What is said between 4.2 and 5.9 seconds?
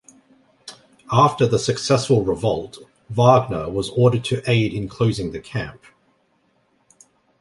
to aid in closing the camp.